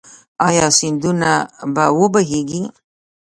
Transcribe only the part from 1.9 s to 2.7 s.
و بهیږي؟